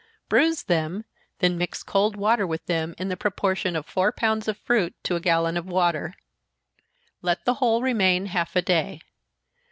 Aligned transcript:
Bruise 0.29 0.63
them, 0.63 1.05
then 1.41 1.59
mix 1.59 1.83
cold 1.83 2.15
water 2.15 2.47
with 2.47 2.65
them, 2.65 2.95
in 2.97 3.09
the 3.09 3.15
proportion 3.15 3.75
of 3.75 3.85
four 3.85 4.11
pounds 4.11 4.47
of 4.47 4.57
fruit 4.57 4.95
to 5.03 5.15
a 5.15 5.19
gallon 5.19 5.57
of 5.57 5.67
water. 5.67 6.15
Let 7.21 7.45
the 7.45 7.53
whole 7.61 7.83
remain 7.83 8.25
half 8.25 8.55
a 8.55 8.63
day. 8.63 9.01